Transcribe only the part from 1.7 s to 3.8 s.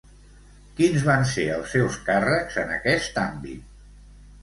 seus càrrecs en aquest àmbit?